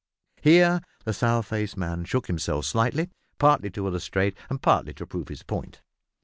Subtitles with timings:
[0.41, 5.27] Here the sour faced man shook himself slightly, partly to illustrate and partly to prove
[5.27, 5.83] his point.